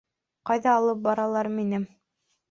[0.49, 1.81] Ҡайҙа алып баралар мине?